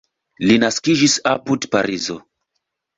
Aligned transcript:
Li 0.45 0.55
naskiĝis 0.63 1.19
apud 1.35 1.71
Parizo. 1.77 2.21